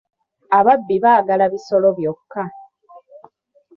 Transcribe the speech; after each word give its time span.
Ababbi 0.57 0.95
baagala 1.03 1.45
bisolo 1.53 1.87
byokka. 1.97 2.43